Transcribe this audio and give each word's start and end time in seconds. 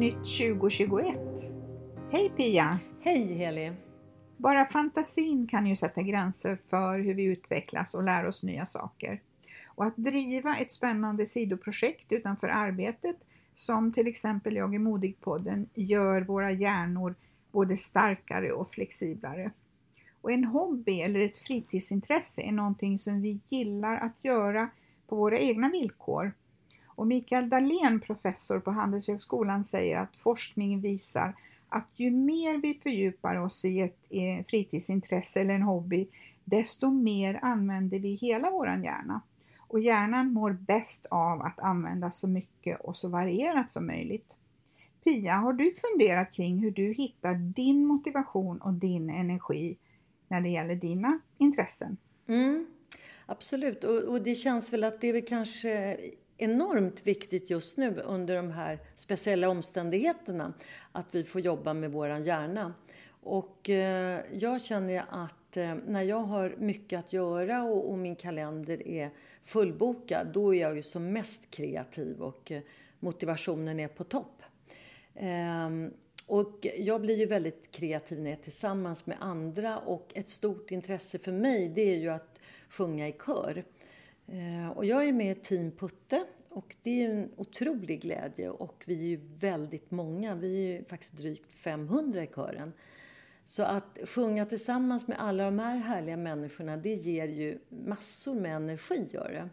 Nytt 0.00 0.24
2021! 0.24 1.18
Hej 2.10 2.32
Pia! 2.36 2.78
Hej 3.00 3.34
Heli! 3.34 3.72
Bara 4.36 4.64
fantasin 4.64 5.46
kan 5.46 5.66
ju 5.66 5.76
sätta 5.76 6.02
gränser 6.02 6.56
för 6.56 6.98
hur 6.98 7.14
vi 7.14 7.22
utvecklas 7.22 7.94
och 7.94 8.04
lär 8.04 8.26
oss 8.26 8.42
nya 8.42 8.66
saker. 8.66 9.20
Och 9.66 9.84
att 9.84 9.96
driva 9.96 10.56
ett 10.56 10.72
spännande 10.72 11.26
sidoprojekt 11.26 12.12
utanför 12.12 12.48
arbetet, 12.48 13.16
som 13.54 13.92
till 13.92 14.06
exempel 14.06 14.56
Jag 14.56 14.74
är 14.74 14.78
modig-podden, 14.78 15.66
gör 15.74 16.22
våra 16.22 16.50
hjärnor 16.50 17.14
både 17.52 17.76
starkare 17.76 18.52
och 18.52 18.70
flexiblare. 18.70 19.50
Och 20.20 20.32
en 20.32 20.44
hobby 20.44 21.00
eller 21.00 21.20
ett 21.20 21.38
fritidsintresse 21.38 22.42
är 22.42 22.52
någonting 22.52 22.98
som 22.98 23.22
vi 23.22 23.40
gillar 23.48 23.96
att 23.96 24.24
göra 24.24 24.70
på 25.06 25.16
våra 25.16 25.38
egna 25.38 25.68
villkor. 25.70 26.32
Och 27.00 27.06
Mikael 27.06 27.48
Dahlén, 27.48 28.00
professor 28.00 28.60
på 28.60 28.70
Handelshögskolan, 28.70 29.64
säger 29.64 29.98
att 29.98 30.16
forskning 30.16 30.80
visar 30.80 31.34
att 31.68 31.88
ju 31.96 32.10
mer 32.10 32.58
vi 32.58 32.74
fördjupar 32.74 33.36
oss 33.36 33.64
i 33.64 33.80
ett 33.80 34.06
eh, 34.10 34.44
fritidsintresse 34.46 35.40
eller 35.40 35.54
en 35.54 35.62
hobby, 35.62 36.06
desto 36.44 36.90
mer 36.90 37.38
använder 37.42 37.98
vi 37.98 38.14
hela 38.14 38.50
våran 38.50 38.84
hjärna. 38.84 39.20
Och 39.58 39.80
hjärnan 39.80 40.32
mår 40.32 40.52
bäst 40.52 41.06
av 41.10 41.42
att 41.42 41.58
använda 41.58 42.10
så 42.10 42.28
mycket 42.28 42.80
och 42.80 42.96
så 42.96 43.08
varierat 43.08 43.70
som 43.70 43.86
möjligt. 43.86 44.36
Pia, 45.04 45.34
har 45.34 45.52
du 45.52 45.72
funderat 45.72 46.32
kring 46.32 46.58
hur 46.58 46.70
du 46.70 46.92
hittar 46.92 47.34
din 47.34 47.86
motivation 47.86 48.58
och 48.58 48.72
din 48.72 49.10
energi 49.10 49.76
när 50.28 50.40
det 50.40 50.48
gäller 50.48 50.74
dina 50.74 51.20
intressen? 51.38 51.96
Mm, 52.28 52.66
absolut, 53.26 53.84
och, 53.84 54.02
och 54.02 54.22
det 54.22 54.34
känns 54.34 54.72
väl 54.72 54.84
att 54.84 55.00
det 55.00 55.08
är 55.08 55.12
väl 55.12 55.26
kanske 55.26 55.96
enormt 56.42 57.06
viktigt 57.06 57.50
just 57.50 57.76
nu 57.76 58.00
under 58.04 58.36
de 58.36 58.50
här 58.50 58.78
speciella 58.94 59.48
omständigheterna 59.48 60.52
att 60.92 61.14
vi 61.14 61.24
får 61.24 61.40
jobba 61.40 61.74
med 61.74 61.92
våran 61.92 62.24
hjärna. 62.24 62.74
Och 63.22 63.70
eh, 63.70 64.20
jag 64.32 64.62
känner 64.62 65.04
att 65.08 65.56
eh, 65.56 65.74
när 65.86 66.02
jag 66.02 66.22
har 66.22 66.54
mycket 66.58 66.98
att 66.98 67.12
göra 67.12 67.62
och, 67.62 67.90
och, 67.90 67.98
min 67.98 68.16
kalender 68.16 68.88
är 68.88 69.10
fullbokad, 69.44 70.26
då 70.32 70.54
är 70.54 70.60
jag 70.60 70.76
ju 70.76 70.82
som 70.82 71.12
mest 71.12 71.50
kreativ 71.50 72.22
och 72.22 72.52
eh, 72.52 72.62
motivationen 73.00 73.80
är 73.80 73.88
på 73.88 74.04
topp. 74.04 74.42
Ehm, 75.14 75.90
och 76.26 76.66
jag 76.78 77.00
blir 77.00 77.16
ju 77.16 77.26
väldigt 77.26 77.70
kreativ 77.70 78.20
när 78.20 78.30
jag 78.30 78.38
är 78.38 78.42
tillsammans 78.42 79.06
med 79.06 79.16
andra 79.20 79.78
och 79.78 80.12
ett 80.14 80.28
stort 80.28 80.70
intresse 80.70 81.18
för 81.18 81.32
mig 81.32 81.68
det 81.68 81.82
är 81.82 81.96
ju 81.96 82.08
att 82.08 82.38
sjunga 82.68 83.08
i 83.08 83.12
kör. 83.12 83.64
Eh, 84.30 84.68
och 84.70 84.84
jag 84.84 85.08
är 85.08 85.12
med 85.12 85.36
i 85.36 85.40
Team 85.40 85.70
Putte 85.70 86.24
och 86.48 86.76
det 86.82 87.04
är 87.04 87.10
en 87.10 87.30
otrolig 87.36 88.00
glädje 88.00 88.50
och 88.50 88.84
vi 88.86 88.98
är 88.98 89.08
ju 89.08 89.20
väldigt 89.36 89.90
många. 89.90 90.34
Vi 90.34 90.66
är 90.66 90.78
ju 90.78 90.84
faktiskt 90.84 91.16
drygt 91.16 91.52
500 91.52 92.22
i 92.22 92.26
kören. 92.26 92.72
Så 93.44 93.62
att 93.62 93.98
sjunga 94.06 94.46
tillsammans 94.46 95.08
med 95.08 95.20
alla 95.20 95.44
de 95.44 95.58
här 95.58 95.76
härliga 95.76 96.16
människorna 96.16 96.76
det 96.76 96.94
ger 96.94 97.28
ju 97.28 97.58
massor 97.68 98.34
med 98.34 98.56
energi. 98.56 99.06
Gör 99.10 99.30
det. 99.30 99.48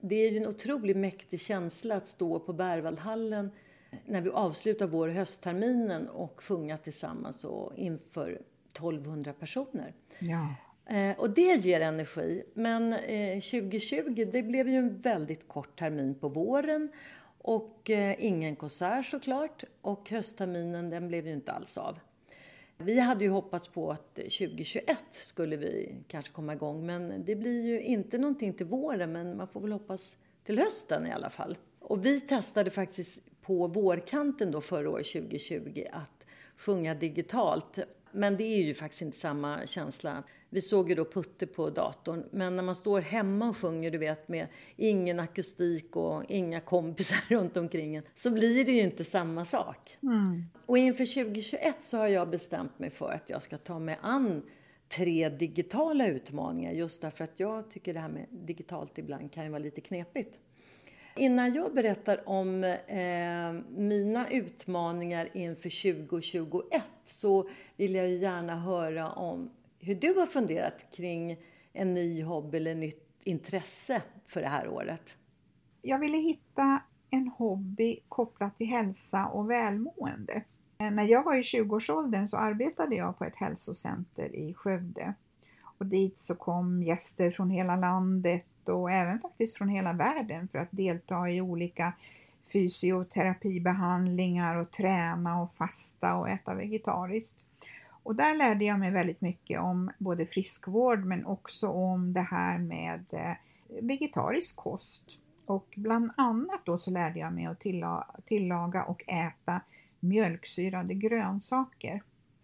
det 0.00 0.14
är 0.14 0.30
ju 0.30 0.36
en 0.36 0.46
otroligt 0.46 0.96
mäktig 0.96 1.40
känsla 1.40 1.94
att 1.94 2.08
stå 2.08 2.40
på 2.40 2.52
Berwaldhallen 2.52 3.50
eh, 3.90 3.98
när 4.06 4.20
vi 4.20 4.30
avslutar 4.30 4.86
vår 4.86 5.08
höstterminen 5.08 6.08
och 6.08 6.40
sjunga 6.40 6.78
tillsammans 6.78 7.44
och 7.44 7.72
inför 7.76 8.42
1200 8.68 9.32
personer. 9.32 9.94
Ja. 10.18 10.54
Eh, 10.88 11.18
och 11.18 11.30
det 11.30 11.64
ger 11.64 11.80
energi. 11.80 12.44
Men 12.54 12.92
eh, 12.92 13.40
2020 13.40 14.28
det 14.32 14.42
blev 14.42 14.68
ju 14.68 14.76
en 14.76 14.98
väldigt 14.98 15.48
kort 15.48 15.78
termin 15.78 16.14
på 16.14 16.28
våren 16.28 16.88
och 17.38 17.90
eh, 17.90 18.14
ingen 18.18 18.56
konsert 18.56 19.06
såklart. 19.06 19.64
Och 19.80 20.10
höstterminen 20.10 20.90
den 20.90 21.08
blev 21.08 21.26
ju 21.26 21.32
inte 21.32 21.52
alls 21.52 21.78
av. 21.78 21.98
Vi 22.78 23.00
hade 23.00 23.24
ju 23.24 23.30
hoppats 23.30 23.68
på 23.68 23.90
att 23.90 24.14
2021 24.14 24.98
skulle 25.10 25.56
vi 25.56 25.94
kanske 26.08 26.32
komma 26.32 26.52
igång 26.52 26.86
men 26.86 27.24
det 27.24 27.36
blir 27.36 27.66
ju 27.66 27.80
inte 27.80 28.18
någonting 28.18 28.52
till 28.52 28.66
våren 28.66 29.12
men 29.12 29.36
man 29.36 29.48
får 29.48 29.60
väl 29.60 29.72
hoppas 29.72 30.16
till 30.44 30.58
hösten 30.58 31.06
i 31.06 31.12
alla 31.12 31.30
fall. 31.30 31.58
Och 31.80 32.04
vi 32.04 32.20
testade 32.20 32.70
faktiskt 32.70 33.20
på 33.42 33.66
vårkanten 33.66 34.50
då 34.50 34.60
förra 34.60 34.90
året 34.90 35.12
2020 35.12 35.84
att 35.92 36.24
sjunga 36.56 36.94
digitalt. 36.94 37.78
Men 38.12 38.36
det 38.36 38.44
är 38.44 38.62
ju 38.62 38.74
faktiskt 38.74 39.02
inte 39.02 39.18
samma 39.18 39.66
känsla. 39.66 40.22
Vi 40.50 40.60
såg 40.60 40.88
ju 40.88 40.94
då 40.94 41.04
Putte 41.04 41.46
på 41.46 41.70
datorn, 41.70 42.24
men 42.30 42.56
när 42.56 42.62
man 42.62 42.74
står 42.74 43.00
hemma 43.00 43.48
och 43.48 43.56
sjunger, 43.56 43.90
du 43.90 43.98
vet, 43.98 44.28
med 44.28 44.46
ingen 44.76 45.20
akustik 45.20 45.96
och 45.96 46.24
inga 46.28 46.60
kompisar 46.60 47.18
runt 47.28 47.56
omkring 47.56 47.96
en, 47.96 48.02
så 48.14 48.30
blir 48.30 48.64
det 48.64 48.72
ju 48.72 48.80
inte 48.80 49.04
samma 49.04 49.44
sak. 49.44 49.96
Mm. 50.02 50.44
Och 50.66 50.78
inför 50.78 51.24
2021 51.24 51.76
så 51.80 51.96
har 51.96 52.06
jag 52.06 52.30
bestämt 52.30 52.78
mig 52.78 52.90
för 52.90 53.12
att 53.12 53.30
jag 53.30 53.42
ska 53.42 53.58
ta 53.58 53.78
mig 53.78 53.98
an 54.00 54.42
tre 54.88 55.28
digitala 55.28 56.06
utmaningar 56.06 56.72
just 56.72 57.02
därför 57.02 57.24
att 57.24 57.40
jag 57.40 57.70
tycker 57.70 57.94
det 57.94 58.00
här 58.00 58.08
med 58.08 58.26
digitalt 58.30 58.98
ibland 58.98 59.32
kan 59.32 59.44
ju 59.44 59.50
vara 59.50 59.62
lite 59.62 59.80
knepigt. 59.80 60.38
Innan 61.16 61.52
jag 61.52 61.74
berättar 61.74 62.28
om 62.28 62.64
eh, 62.64 63.52
mina 63.76 64.28
utmaningar 64.30 65.28
inför 65.32 65.92
2021 65.92 66.82
så 67.06 67.48
vill 67.76 67.94
jag 67.94 68.08
ju 68.08 68.16
gärna 68.16 68.56
höra 68.56 69.10
om 69.10 69.50
hur 69.88 69.94
du 69.94 70.14
har 70.14 70.26
funderat 70.26 70.86
kring 70.96 71.36
en 71.72 71.92
ny 71.92 72.22
hobby 72.22 72.58
eller 72.58 72.74
nytt 72.74 73.20
intresse 73.24 74.02
för 74.26 74.40
det 74.40 74.48
här 74.48 74.68
året. 74.68 75.14
Jag 75.82 75.98
ville 75.98 76.18
hitta 76.18 76.82
en 77.10 77.28
hobby 77.28 78.00
kopplat 78.08 78.56
till 78.56 78.66
hälsa 78.66 79.26
och 79.26 79.50
välmående. 79.50 80.42
Eh, 80.78 80.90
när 80.90 81.04
jag 81.04 81.24
var 81.24 81.34
i 81.34 81.42
20-årsåldern 81.42 82.26
så 82.26 82.36
arbetade 82.36 82.96
jag 82.96 83.18
på 83.18 83.24
ett 83.24 83.36
hälsocenter 83.36 84.36
i 84.36 84.54
Skövde. 84.54 85.14
Och 85.78 85.86
dit 85.86 86.18
så 86.18 86.34
kom 86.34 86.82
gäster 86.82 87.30
från 87.30 87.50
hela 87.50 87.76
landet 87.76 88.68
och 88.68 88.90
även 88.90 89.20
faktiskt 89.20 89.58
från 89.58 89.68
hela 89.68 89.92
världen 89.92 90.48
för 90.48 90.58
att 90.58 90.68
delta 90.70 91.30
i 91.30 91.40
olika 91.40 91.92
fysioterapibehandlingar 92.52 94.56
och 94.56 94.70
träna 94.70 95.42
och 95.42 95.52
fasta 95.52 96.14
och 96.14 96.28
äta 96.28 96.54
vegetariskt. 96.54 97.44
Och 98.08 98.16
där 98.16 98.34
lärde 98.34 98.64
jag 98.64 98.78
mig 98.78 98.90
väldigt 98.90 99.20
mycket 99.20 99.60
om 99.60 99.90
både 99.98 100.26
friskvård 100.26 101.04
men 101.04 101.26
också 101.26 101.68
om 101.68 102.12
det 102.12 102.20
här 102.20 102.58
med 102.58 103.04
eh, 103.10 103.32
vegetarisk 103.82 104.56
kost. 104.56 105.18
Och 105.46 105.74
bland 105.76 106.10
annat 106.16 106.60
då 106.64 106.78
så 106.78 106.90
lärde 106.90 107.18
jag 107.18 107.32
mig 107.32 107.46
att 107.46 107.60
tillaga 108.24 108.84
och 108.84 109.08
äta 109.08 109.60
mjölksyrade 110.00 110.94
grönsaker. 110.94 112.02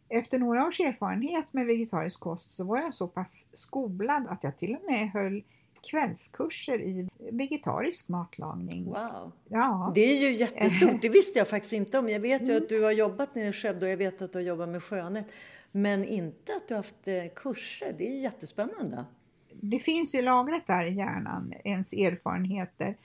Efter 0.08 0.38
några 0.38 0.66
års 0.66 0.80
erfarenhet 0.80 1.52
med 1.52 1.66
vegetarisk 1.66 2.20
kost 2.20 2.52
så 2.52 2.64
var 2.64 2.78
jag 2.78 2.94
så 2.94 3.08
pass 3.08 3.48
skolad 3.52 4.26
att 4.28 4.44
jag 4.44 4.56
till 4.56 4.74
och 4.74 4.84
med 4.90 5.10
höll 5.10 5.42
kvällskurser 5.90 6.80
i 6.80 7.08
vegetarisk 7.32 8.08
matlagning. 8.08 8.84
Wow! 8.84 9.32
Ja. 9.48 9.92
Det 9.94 10.00
är 10.00 10.20
ju 10.20 10.34
jättestort, 10.34 11.02
det 11.02 11.08
visste 11.08 11.38
jag 11.38 11.48
faktiskt 11.48 11.72
inte 11.72 11.98
om. 11.98 12.08
Jag 12.08 12.20
vet 12.20 12.42
ju 12.42 12.50
mm. 12.50 12.62
att 12.62 12.68
du 12.68 12.82
har 12.82 12.92
jobbat 12.92 13.34
nere 13.34 13.48
i 13.48 13.52
Skövde 13.52 13.86
och 13.86 13.92
jag 13.92 13.96
vet 13.96 14.22
att 14.22 14.32
du 14.32 14.38
har 14.38 14.44
jobbat 14.44 14.68
med 14.68 14.82
skönhet. 14.82 15.26
Men 15.72 16.04
inte 16.04 16.54
att 16.56 16.68
du 16.68 16.74
har 16.74 16.78
haft 16.78 17.08
eh, 17.08 17.24
kurser. 17.34 17.94
Det 17.98 18.06
är 18.08 18.12
ju 18.12 18.20
jättespännande. 18.20 19.04
Det 19.52 19.78
finns 19.78 20.14
ju 20.14 20.22
lagrat 20.22 20.66
där 20.66 20.84
i 20.84 20.94
hjärnan, 20.94 21.52
ens 21.64 21.92
erfarenheter. 21.92 22.96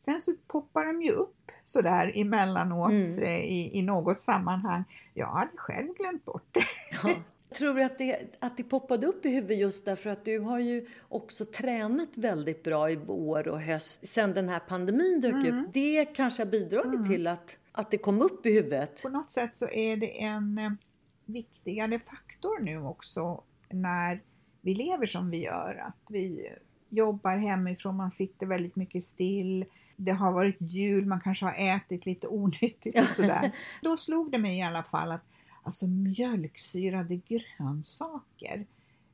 Sen 0.00 0.20
så 0.20 0.34
poppar 0.46 0.86
de 0.86 1.02
ju 1.02 1.10
upp 1.10 1.52
sådär 1.64 2.12
emellanåt 2.14 2.90
mm. 2.90 3.22
Eh, 3.22 3.38
i, 3.38 3.78
i 3.78 3.82
något 3.82 4.20
sammanhang. 4.20 4.84
Jag 5.14 5.26
hade 5.26 5.56
själv 5.56 5.94
glömt 5.94 6.24
bort 6.24 6.46
det. 6.52 6.64
Ja. 7.02 7.14
Tror 7.50 7.74
du 7.74 7.82
att 7.82 7.98
det, 7.98 8.36
att 8.40 8.56
det 8.56 8.64
poppade 8.64 9.06
upp 9.06 9.26
i 9.26 9.28
huvudet 9.28 9.58
just 9.58 9.84
därför 9.84 10.10
att 10.10 10.24
du 10.24 10.38
har 10.38 10.58
ju 10.58 10.86
också 11.08 11.44
tränat 11.44 12.08
väldigt 12.16 12.62
bra 12.62 12.90
i 12.90 12.96
vår 12.96 13.48
och 13.48 13.60
höst 13.60 14.08
sen 14.08 14.34
den 14.34 14.48
här 14.48 14.58
pandemin 14.58 15.20
dök 15.20 15.32
mm. 15.32 15.64
upp. 15.64 15.70
Det 15.72 16.04
kanske 16.04 16.42
har 16.42 16.50
bidragit 16.50 16.94
mm. 16.94 17.08
till 17.08 17.26
att, 17.26 17.56
att 17.72 17.90
det 17.90 17.98
kom 17.98 18.22
upp 18.22 18.46
i 18.46 18.52
huvudet? 18.52 19.02
På 19.02 19.08
något 19.08 19.30
sätt 19.30 19.54
så 19.54 19.68
är 19.68 19.96
det 19.96 20.22
en 20.22 20.58
eh, 20.58 20.70
viktigare 21.26 21.98
faktor 21.98 22.60
nu 22.60 22.80
också 22.80 23.42
när 23.70 24.22
vi 24.60 24.74
lever 24.74 25.06
som 25.06 25.30
vi 25.30 25.44
gör. 25.44 25.84
Att 25.86 26.10
vi 26.10 26.52
jobbar 26.88 27.36
hemifrån, 27.36 27.96
man 27.96 28.10
sitter 28.10 28.46
väldigt 28.46 28.76
mycket 28.76 29.04
still. 29.04 29.64
Det 29.96 30.12
har 30.12 30.32
varit 30.32 30.56
jul, 30.60 31.06
man 31.06 31.20
kanske 31.20 31.44
har 31.44 31.76
ätit 31.76 32.06
lite 32.06 32.28
onyttigt 32.28 32.98
och 32.98 33.14
sådär. 33.14 33.50
Då 33.82 33.96
slog 33.96 34.32
det 34.32 34.38
mig 34.38 34.58
i 34.58 34.62
alla 34.62 34.82
fall 34.82 35.12
att 35.12 35.24
alltså 35.68 35.86
mjölksyrade 35.86 37.16
grönsaker, 37.16 38.66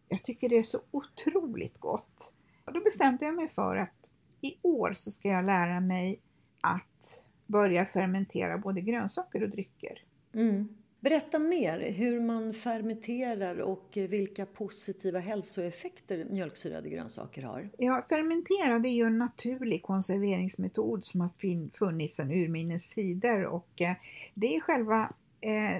jag 0.08 0.22
tycker 0.22 0.48
det 0.48 0.58
är 0.58 0.62
så 0.62 0.80
otroligt 0.90 1.78
gott. 1.78 2.34
Och 2.64 2.72
då 2.72 2.80
bestämde 2.80 3.24
jag 3.24 3.34
mig 3.34 3.48
för 3.48 3.76
att 3.76 4.10
i 4.40 4.54
år 4.62 4.92
så 4.94 5.10
ska 5.10 5.28
jag 5.28 5.44
lära 5.44 5.80
mig 5.80 6.20
att 6.60 7.26
börja 7.46 7.84
fermentera 7.84 8.58
både 8.58 8.80
grönsaker 8.80 9.42
och 9.42 9.48
drycker. 9.48 10.02
Mm. 10.34 10.68
Berätta 11.00 11.38
mer 11.38 11.92
hur 11.92 12.20
man 12.20 12.54
fermenterar 12.54 13.60
och 13.60 13.88
vilka 13.94 14.46
positiva 14.46 15.18
hälsoeffekter 15.18 16.26
mjölksyrade 16.30 16.88
grönsaker 16.88 17.42
har. 17.42 17.70
Ja, 17.78 18.04
fermentera 18.08 18.78
det 18.78 18.88
är 18.88 18.94
ju 18.94 19.06
en 19.06 19.18
naturlig 19.18 19.82
konserveringsmetod 19.82 21.04
som 21.04 21.20
har 21.20 21.30
funnits 21.70 22.16
sedan 22.16 22.30
urminnes 22.30 22.94
tider 22.94 23.44
och 23.44 23.80
eh, 23.80 23.94
det 24.34 24.56
är 24.56 24.60
själva 24.60 25.12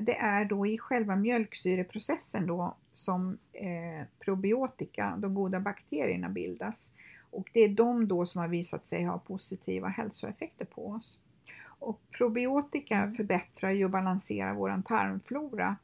det 0.00 0.16
är 0.16 0.44
då 0.44 0.66
i 0.66 0.78
själva 0.78 1.16
mjölksyreprocessen 1.16 2.46
då 2.46 2.75
som 2.94 3.38
eh, 3.52 4.06
probiotika, 4.19 5.14
de 5.19 5.34
goda 5.34 5.61
bakterierna 5.61 6.28
bildas. 6.28 6.93
Och 7.31 7.50
det 7.52 7.61
är 7.61 7.69
de 7.69 8.08
då 8.08 8.26
som 8.26 8.40
har 8.40 8.49
visat 8.49 8.87
sig 8.87 9.05
ha 9.05 9.19
positiva 9.19 9.88
hälsoeffekter 9.88 10.64
på 10.64 10.90
oss. 10.90 11.19
Och 11.78 12.00
probiotika 12.11 13.11
förbättrar 13.11 13.70
ju 13.70 13.84
och 13.84 13.90
balanserar 13.90 14.55
vår 14.55 14.82
tarmflora 14.84 15.76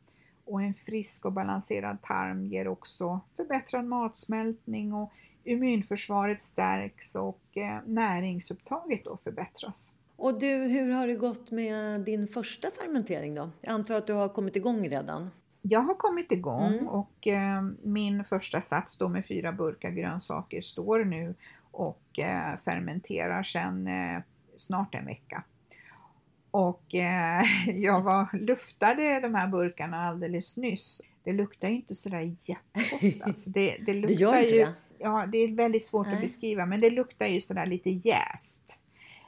och 0.44 0.62
en 0.62 0.75
frisk 0.75 1.25
och 1.25 1.32
balanserad 1.32 2.03
tarm 2.03 2.47
ger 2.47 2.69
också 2.69 3.21
förbättrad 3.37 3.85
matsmältning 3.85 4.93
och 4.93 5.12
immunförsvaret 5.44 6.43
stärks 6.43 7.17
och 7.17 7.41
eh, 7.56 7.79
näringsupptaget 7.87 9.05
då 9.05 9.17
förbättras. 9.17 9.93
Och 10.20 10.38
du, 10.38 10.46
hur 10.46 10.90
har 10.90 11.06
det 11.06 11.14
gått 11.14 11.50
med 11.50 12.00
din 12.00 12.28
första 12.28 12.70
fermentering 12.70 13.34
då? 13.34 13.50
Jag 13.61 13.72
antar 13.72 13.94
att 13.94 14.06
du 14.06 14.12
har 14.12 14.28
kommit 14.28 14.56
igång 14.56 14.88
redan? 14.88 15.31
Jag 15.62 15.81
har 15.81 15.94
kommit 15.94 16.32
igång 16.32 16.72
mm. 16.72 16.88
och 16.88 17.26
eh, 17.26 17.62
min 17.82 18.25
första 18.25 18.61
sats 18.61 18.96
då 18.96 19.08
med 19.08 19.26
fyra 19.26 19.52
burkar 19.52 19.90
grönsaker 19.90 20.61
står 20.61 21.05
nu 21.05 21.34
och 21.70 22.19
eh, 22.19 22.56
fermenterar 22.64 23.43
sedan 23.43 23.87
eh, 23.87 24.22
snart 24.56 24.94
en 24.94 25.06
vecka. 25.06 25.44
Och 26.50 26.94
eh, 26.94 27.43
jag 27.67 28.02
var, 28.02 28.38
luftade 28.38 29.20
de 29.20 29.34
här 29.34 29.49
burkarna 29.49 30.05
alldeles 30.05 30.56
nyss. 30.56 31.02
Det 31.25 31.32
luktar 31.32 31.69
ju 31.69 31.75
inte 31.75 31.94
sådär 31.94 32.37
jättegott. 32.43 33.22
Alltså 33.22 33.50
det, 33.50 33.76
det 33.87 33.93
luktar 34.08 34.32
det 34.32 34.43
ju, 34.43 34.64
det? 34.64 34.72
Ja, 34.99 35.26
det 35.32 35.38
är 35.38 35.56
väldigt 35.56 35.84
svårt 35.84 36.06
Nej. 36.06 36.14
att 36.14 36.20
beskriva 36.20 36.67
men 36.67 36.81
det 36.81 36.90
luktar 36.90 37.26
ju 37.26 37.40
sådär 37.40 37.67
lite 37.67 37.90
jäst. 37.90 38.82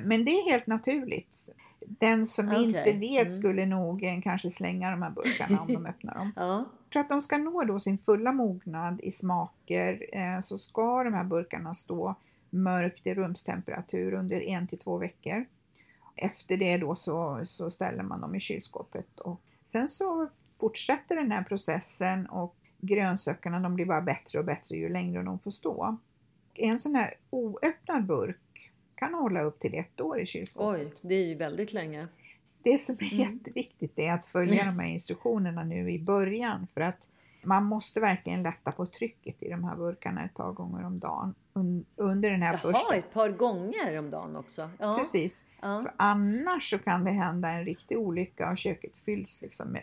Men 0.04 0.24
det 0.24 0.30
är 0.30 0.50
helt 0.50 0.66
naturligt. 0.66 1.48
Den 1.86 2.26
som 2.26 2.48
okay. 2.48 2.62
inte 2.62 2.92
vet 2.92 3.20
mm. 3.20 3.30
skulle 3.30 3.66
nog 3.66 4.20
kanske 4.22 4.50
slänga 4.50 4.90
de 4.90 5.02
här 5.02 5.10
burkarna 5.10 5.62
om 5.62 5.68
de 5.68 5.86
öppnar 5.86 6.14
dem. 6.14 6.32
ja. 6.36 6.64
För 6.92 7.00
att 7.00 7.08
de 7.08 7.22
ska 7.22 7.38
nå 7.38 7.64
då 7.64 7.80
sin 7.80 7.98
fulla 7.98 8.32
mognad 8.32 9.00
i 9.00 9.12
smaker 9.12 10.06
eh, 10.12 10.40
så 10.40 10.58
ska 10.58 11.04
de 11.04 11.14
här 11.14 11.24
burkarna 11.24 11.74
stå 11.74 12.14
mörkt 12.50 13.06
i 13.06 13.14
rumstemperatur 13.14 14.14
under 14.14 14.40
en 14.40 14.66
till 14.66 14.78
två 14.78 14.98
veckor. 14.98 15.44
Efter 16.16 16.56
det 16.56 16.76
då 16.76 16.94
så, 16.94 17.40
så 17.44 17.70
ställer 17.70 18.02
man 18.02 18.20
dem 18.20 18.34
i 18.34 18.40
kylskåpet 18.40 19.20
och 19.20 19.40
sen 19.64 19.88
så 19.88 20.28
fortsätter 20.60 21.16
den 21.16 21.32
här 21.32 21.42
processen 21.42 22.26
och 22.26 22.56
grönsakerna 22.80 23.60
de 23.60 23.74
blir 23.74 23.86
bara 23.86 24.00
bättre 24.00 24.38
och 24.38 24.44
bättre 24.44 24.76
ju 24.76 24.88
längre 24.88 25.22
de 25.22 25.38
får 25.38 25.50
stå. 25.50 25.96
En 26.54 26.80
sån 26.80 26.94
här 26.94 27.14
oöppnad 27.30 28.06
burk 28.06 28.36
kan 29.02 29.14
hålla 29.14 29.42
upp 29.42 29.60
till 29.60 29.74
ett 29.74 30.00
år 30.00 30.20
i 30.20 30.26
kylskåpet. 30.26 30.80
Oj, 30.80 30.92
det 31.00 31.14
är 31.14 31.26
ju 31.26 31.34
väldigt 31.34 31.72
länge. 31.72 32.08
Det 32.62 32.78
som 32.78 32.96
är 33.00 33.14
mm. 33.14 33.32
jätteviktigt 33.32 33.98
är 33.98 34.12
att 34.12 34.24
följa 34.24 34.64
de 34.64 34.78
här 34.78 34.88
instruktionerna 34.88 35.64
nu 35.64 35.90
i 35.90 35.98
början 35.98 36.66
för 36.66 36.80
att 36.80 37.08
man 37.44 37.64
måste 37.64 38.00
verkligen 38.00 38.42
lätta 38.42 38.72
på 38.72 38.86
trycket 38.86 39.42
i 39.42 39.50
de 39.50 39.64
här 39.64 39.76
burkarna 39.76 40.24
ett 40.24 40.34
par 40.34 40.52
gånger 40.52 40.86
om 40.86 40.98
dagen 40.98 41.34
under 41.96 42.30
den 42.30 42.42
här 42.42 42.52
Jaha, 42.52 42.58
första... 42.58 42.94
ett 42.94 43.12
par 43.12 43.28
gånger 43.28 43.98
om 43.98 44.10
dagen 44.10 44.36
också? 44.36 44.70
Ja. 44.78 44.98
Precis. 44.98 45.46
Ja. 45.60 45.82
För 45.82 45.92
annars 45.96 46.70
så 46.70 46.78
kan 46.78 47.04
det 47.04 47.10
hända 47.10 47.48
en 47.48 47.64
riktig 47.64 47.98
olycka 47.98 48.50
och 48.50 48.58
köket 48.58 48.96
fylls 48.96 49.42
liksom 49.42 49.68
med 49.68 49.82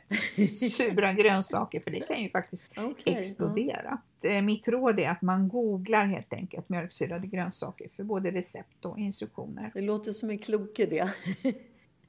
sura 0.72 1.14
grönsaker 1.14 1.80
för 1.80 1.92
det 1.92 2.00
kan 2.00 2.24
ju 2.24 2.30
faktiskt 2.30 2.78
okay, 2.78 3.16
explodera. 3.16 3.98
Ja. 4.22 4.30
Eh, 4.30 4.42
mitt 4.42 4.68
råd 4.68 5.00
är 5.00 5.10
att 5.10 5.22
man 5.22 5.50
googlar 5.50 6.06
helt 6.06 6.34
enkelt 6.34 6.70
mjölksyrade 6.70 7.28
grönsaker 7.28 7.90
för 7.92 8.04
både 8.04 8.32
recept 8.32 8.86
och 8.86 8.98
instruktioner. 8.98 9.72
Det 9.74 9.82
låter 9.82 10.12
som 10.12 10.30
en 10.30 10.40
klok 10.40 10.80
idé. 10.80 11.10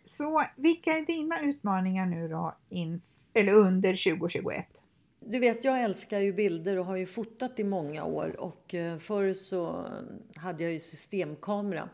så 0.05 0.45
vilka 0.57 0.91
är 0.91 1.07
dina 1.07 1.41
utmaningar 1.41 2.07
nu 2.07 2.29
då 2.29 2.55
in, 2.69 3.01
eller 3.35 3.53
under 3.53 4.11
2021? 4.11 4.83
Du 5.23 5.39
vet, 5.39 5.65
jag 5.65 5.83
älskar 5.83 6.21
ju 6.21 6.33
bilder 6.33 6.79
och 6.79 6.85
har 6.85 6.97
ju 6.97 7.07
fotat 7.07 7.59
i 7.59 7.65
många 7.65 8.05
år 8.05 8.41
och 8.41 8.75
eh, 8.75 8.99
förr 8.99 9.33
så 9.33 9.87
hade 10.37 10.63
jag 10.63 10.73
ju 10.73 10.81
systemkamera. 10.81 11.89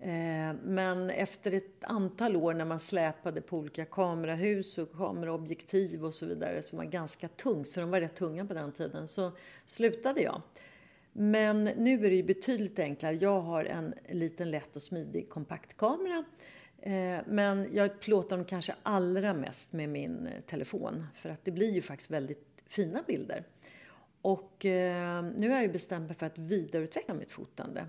Eh, 0.00 0.56
men 0.64 1.10
efter 1.10 1.52
ett 1.52 1.84
antal 1.84 2.36
år 2.36 2.54
när 2.54 2.64
man 2.64 2.80
släpade 2.80 3.40
på 3.40 3.58
olika 3.58 3.84
kamerahus 3.84 4.78
och 4.78 4.92
kameraobjektiv 4.92 6.04
och 6.04 6.14
så 6.14 6.26
vidare 6.26 6.62
som 6.62 6.78
var 6.78 6.84
ganska 6.84 7.28
tungt, 7.28 7.72
för 7.72 7.80
de 7.80 7.90
var 7.90 8.00
rätt 8.00 8.16
tunga 8.16 8.46
på 8.46 8.54
den 8.54 8.72
tiden, 8.72 9.08
så 9.08 9.32
slutade 9.66 10.22
jag. 10.22 10.42
Men 11.12 11.64
nu 11.64 12.06
är 12.06 12.10
det 12.10 12.16
ju 12.16 12.22
betydligt 12.22 12.78
enklare. 12.78 13.14
Jag 13.14 13.40
har 13.40 13.64
en 13.64 13.94
liten 14.08 14.50
lätt 14.50 14.76
och 14.76 14.82
smidig 14.82 15.28
kompaktkamera 15.28 16.24
Eh, 16.82 17.18
men 17.26 17.68
jag 17.72 18.00
plåtar 18.00 18.36
dem 18.36 18.44
kanske 18.44 18.74
allra 18.82 19.34
mest 19.34 19.72
med 19.72 19.88
min 19.88 20.26
eh, 20.26 20.40
telefon 20.40 21.06
för 21.14 21.28
att 21.28 21.44
det 21.44 21.50
blir 21.50 21.72
ju 21.72 21.82
faktiskt 21.82 22.10
väldigt 22.10 22.62
fina 22.66 23.02
bilder. 23.06 23.44
Och 24.22 24.64
eh, 24.64 25.24
nu 25.36 25.48
har 25.48 25.56
jag 25.56 25.62
ju 25.62 25.72
bestämt 25.72 26.08
mig 26.08 26.16
för 26.16 26.26
att 26.26 26.38
vidareutveckla 26.38 27.14
mitt 27.14 27.32
fotande. 27.32 27.86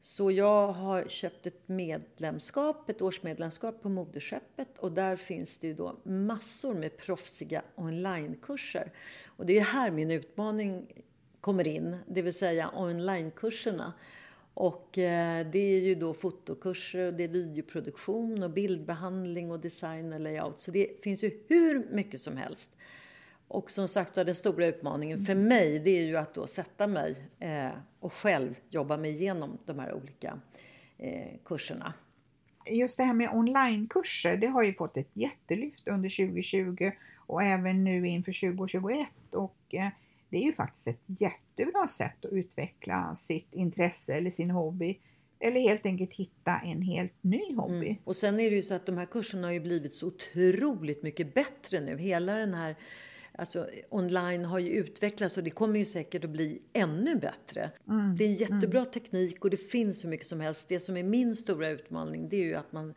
Så 0.00 0.30
jag 0.30 0.72
har 0.72 1.04
köpt 1.04 1.46
ett 1.46 1.68
medlemskap, 1.68 2.90
ett 2.90 3.02
årsmedlemskap 3.02 3.82
på 3.82 3.88
Moderskeppet 3.88 4.78
och 4.78 4.92
där 4.92 5.16
finns 5.16 5.56
det 5.56 5.66
ju 5.66 5.74
då 5.74 5.96
massor 6.02 6.74
med 6.74 6.96
proffsiga 6.96 7.62
onlinekurser. 7.74 8.92
Och 9.26 9.46
det 9.46 9.58
är 9.58 9.62
här 9.62 9.90
min 9.90 10.10
utmaning 10.10 10.86
kommer 11.40 11.68
in, 11.68 11.96
det 12.06 12.22
vill 12.22 12.34
säga 12.34 12.70
onlinekurserna 12.74 13.92
och 14.56 14.98
eh, 14.98 15.46
det 15.46 15.58
är 15.58 15.80
ju 15.80 15.94
då 15.94 16.14
fotokurser, 16.14 17.06
och 17.06 17.14
det 17.14 17.24
är 17.24 17.28
videoproduktion 17.28 18.42
och 18.42 18.50
bildbehandling 18.50 19.50
och 19.50 19.60
design 19.60 20.12
och 20.12 20.20
layout. 20.20 20.60
Så 20.60 20.70
det 20.70 21.04
finns 21.04 21.24
ju 21.24 21.30
hur 21.48 21.86
mycket 21.90 22.20
som 22.20 22.36
helst. 22.36 22.70
Och 23.48 23.70
som 23.70 23.88
sagt 23.88 24.14
den 24.14 24.34
stora 24.34 24.66
utmaningen 24.66 25.24
för 25.24 25.32
mm. 25.32 25.48
mig 25.48 25.78
det 25.78 25.90
är 25.90 26.04
ju 26.04 26.16
att 26.16 26.34
då 26.34 26.46
sätta 26.46 26.86
mig 26.86 27.16
eh, 27.38 27.68
och 28.00 28.12
själv 28.12 28.54
jobba 28.68 28.96
mig 28.96 29.10
igenom 29.10 29.58
de 29.64 29.78
här 29.78 29.94
olika 29.94 30.40
eh, 30.98 31.36
kurserna. 31.44 31.94
Just 32.70 32.96
det 32.96 33.04
här 33.04 33.14
med 33.14 33.30
onlinekurser, 33.34 34.36
det 34.36 34.46
har 34.46 34.62
ju 34.62 34.74
fått 34.74 34.96
ett 34.96 35.10
jättelyft 35.12 35.88
under 35.88 36.26
2020 36.28 36.90
och 37.16 37.42
även 37.42 37.84
nu 37.84 38.08
inför 38.08 38.50
2021. 38.52 39.08
Och, 39.32 39.74
det 40.28 40.36
är 40.36 40.42
ju 40.42 40.52
faktiskt 40.52 40.86
ett 40.86 41.02
jättebra 41.06 41.88
sätt 41.88 42.24
att 42.24 42.32
utveckla 42.32 43.14
sitt 43.14 43.54
intresse 43.54 44.14
eller 44.14 44.30
sin 44.30 44.50
hobby. 44.50 44.98
Eller 45.40 45.60
helt 45.60 45.86
enkelt 45.86 46.12
hitta 46.12 46.58
en 46.64 46.82
helt 46.82 47.12
ny 47.20 47.54
hobby. 47.56 47.88
Mm. 47.88 47.96
Och 48.04 48.16
sen 48.16 48.40
är 48.40 48.50
det 48.50 48.56
ju 48.56 48.62
så 48.62 48.74
att 48.74 48.86
de 48.86 48.98
här 48.98 49.06
kurserna 49.06 49.46
har 49.46 49.52
ju 49.52 49.60
blivit 49.60 49.94
så 49.94 50.06
otroligt 50.06 51.02
mycket 51.02 51.34
bättre 51.34 51.80
nu. 51.80 51.98
Hela 51.98 52.34
den 52.34 52.54
här 52.54 52.76
Alltså 53.38 53.68
online 53.90 54.44
har 54.44 54.58
ju 54.58 54.70
utvecklats 54.70 55.36
och 55.36 55.44
det 55.44 55.50
kommer 55.50 55.78
ju 55.78 55.84
säkert 55.84 56.24
att 56.24 56.30
bli 56.30 56.62
ännu 56.72 57.16
bättre. 57.16 57.70
Mm. 57.88 58.16
Det 58.16 58.24
är 58.24 58.28
jättebra 58.28 58.80
mm. 58.80 58.92
teknik 58.92 59.44
och 59.44 59.50
det 59.50 59.56
finns 59.56 60.04
hur 60.04 60.08
mycket 60.08 60.26
som 60.26 60.40
helst. 60.40 60.68
Det 60.68 60.80
som 60.80 60.96
är 60.96 61.02
min 61.02 61.34
stora 61.34 61.68
utmaning 61.68 62.28
det 62.28 62.36
är 62.36 62.44
ju 62.44 62.54
att 62.54 62.72
man 62.72 62.94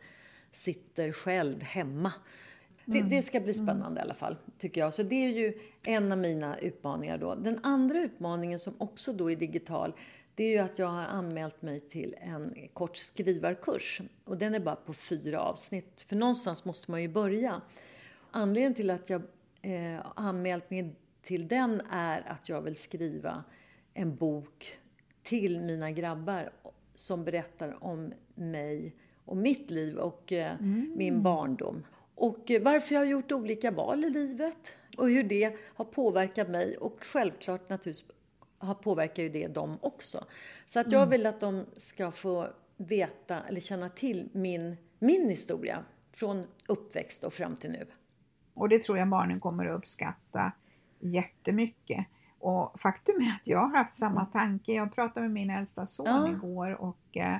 sitter 0.52 1.12
själv 1.12 1.62
hemma 1.62 2.12
Det, 2.84 3.02
det, 3.02 3.22
ska 3.22 3.40
bli 3.40 3.54
spännande 3.54 4.00
i 4.00 4.02
alla 4.02 4.14
fall, 4.14 4.36
tycker 4.58 4.80
jag. 4.80 4.94
Så 4.94 5.02
det 5.02 5.14
är 5.14 5.28
ju 5.28 5.58
en 5.82 6.12
av 6.12 6.18
mina 6.18 6.58
utmaningar 6.58 7.18
då. 7.18 7.34
Den 7.34 7.58
andra 7.62 8.00
utmaningen 8.00 8.58
som 8.58 8.74
också 8.78 9.12
då 9.12 9.30
är 9.30 9.36
digital, 9.36 9.92
det 10.34 10.44
är 10.44 10.50
ju 10.50 10.58
att 10.58 10.78
jag 10.78 10.86
har 10.86 11.02
anmält 11.02 11.62
mig 11.62 11.80
till 11.80 12.14
en 12.18 12.54
kort 12.72 12.96
skrivarkurs. 12.96 14.00
Och 14.24 14.38
den 14.38 14.54
är 14.54 14.60
bara 14.60 14.76
på 14.76 14.92
fyra 14.92 15.40
avsnitt, 15.40 16.04
för 16.06 16.16
någonstans 16.16 16.64
måste 16.64 16.90
man 16.90 17.02
ju 17.02 17.08
börja. 17.08 17.60
Anledningen 18.30 18.74
till 18.74 18.90
att 18.90 19.10
jag 19.10 19.22
eh, 19.62 20.00
anmält 20.14 20.70
mig 20.70 20.94
till 21.22 21.48
den 21.48 21.82
är 21.90 22.32
att 22.32 22.48
jag 22.48 22.62
vill 22.62 22.76
skriva 22.76 23.44
en 23.94 24.16
bok 24.16 24.78
till 25.22 25.60
mina 25.60 25.90
grabbar 25.90 26.50
som 26.94 27.24
berättar 27.24 27.84
om 27.84 28.12
mig 28.34 28.94
och 29.24 29.36
mitt 29.36 29.70
liv 29.70 29.96
och 29.96 30.32
eh, 30.32 30.52
mm. 30.52 30.92
min 30.96 31.22
barndom. 31.22 31.84
Och 32.20 32.50
varför 32.60 32.94
jag 32.94 33.00
har 33.00 33.06
gjort 33.06 33.32
olika 33.32 33.70
val 33.70 34.04
i 34.04 34.10
livet 34.10 34.74
och 34.96 35.08
hur 35.08 35.22
det 35.22 35.56
har 35.74 35.84
påverkat 35.84 36.48
mig 36.48 36.76
och 36.76 36.96
självklart 37.00 37.68
naturligtvis 37.68 38.10
har 38.58 38.74
påverkat 38.74 39.18
ju 39.18 39.28
det 39.28 39.48
dem 39.48 39.78
också. 39.80 40.24
Så 40.66 40.80
att 40.80 40.92
jag 40.92 41.02
mm. 41.02 41.10
vill 41.10 41.26
att 41.26 41.40
de 41.40 41.66
ska 41.76 42.10
få 42.10 42.48
veta 42.76 43.42
eller 43.48 43.60
känna 43.60 43.88
till 43.88 44.28
min, 44.32 44.76
min 44.98 45.28
historia 45.28 45.84
från 46.12 46.46
uppväxt 46.68 47.24
och 47.24 47.32
fram 47.32 47.54
till 47.54 47.70
nu. 47.70 47.86
Och 48.54 48.68
det 48.68 48.82
tror 48.82 48.98
jag 48.98 49.08
barnen 49.08 49.40
kommer 49.40 49.66
att 49.66 49.78
uppskatta 49.78 50.52
jättemycket. 50.98 52.06
Och 52.38 52.80
faktum 52.80 53.16
är 53.16 53.30
att 53.30 53.46
jag 53.46 53.58
har 53.58 53.76
haft 53.76 53.94
samma 53.94 54.20
mm. 54.20 54.32
tanke. 54.32 54.72
Jag 54.72 54.94
pratade 54.94 55.20
med 55.20 55.30
min 55.30 55.50
äldsta 55.50 55.86
son 55.86 56.06
ja. 56.06 56.28
igår 56.28 56.80
och, 56.80 57.16
eh, 57.16 57.36